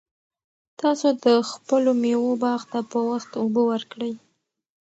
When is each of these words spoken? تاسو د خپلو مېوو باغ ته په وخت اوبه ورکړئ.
تاسو 0.79 1.07
د 1.25 1.25
خپلو 1.51 1.91
مېوو 2.01 2.31
باغ 2.43 2.61
ته 2.71 2.79
په 2.91 2.99
وخت 3.09 3.31
اوبه 3.41 3.61
ورکړئ. 3.71 4.13